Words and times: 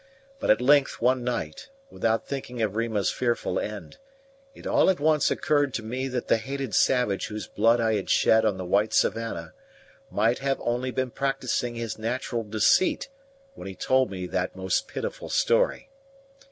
But 0.39 0.49
at 0.49 0.59
length, 0.61 0.99
one 0.99 1.23
night, 1.23 1.69
without 1.91 2.27
thinking 2.27 2.59
of 2.63 2.75
Rima's 2.75 3.11
fearful 3.11 3.59
end, 3.59 3.99
it 4.55 4.65
all 4.65 4.89
at 4.89 4.99
once 4.99 5.29
occurred 5.29 5.75
to 5.75 5.83
me 5.83 6.07
that 6.07 6.27
the 6.27 6.37
hated 6.37 6.73
savage 6.73 7.27
whose 7.27 7.45
blood 7.45 7.79
I 7.79 7.93
had 7.97 8.09
shed 8.09 8.43
on 8.43 8.57
the 8.57 8.65
white 8.65 8.93
savannah 8.93 9.53
might 10.09 10.39
have 10.39 10.59
only 10.61 10.89
been 10.89 11.11
practicing 11.11 11.75
his 11.75 11.99
natural 11.99 12.43
deceit 12.43 13.09
when 13.53 13.67
he 13.67 13.75
told 13.75 14.09
me 14.09 14.25
that 14.25 14.55
most 14.55 14.87
pitiful 14.87 15.29
story. 15.29 15.87